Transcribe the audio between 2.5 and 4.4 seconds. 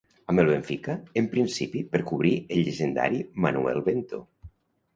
el llegendari Manuel Bento.